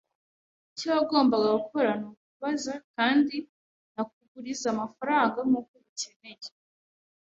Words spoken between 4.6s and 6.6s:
amafaranga nkuko ubikeneye.